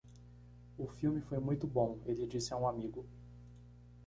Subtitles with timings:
[0.79, 3.05] O filme foi muito bom, ele disse a um amigo.